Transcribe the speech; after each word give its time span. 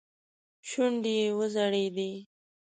شونډې 0.69 1.11
يې 1.21 1.27
وځړېدې. 1.37 2.11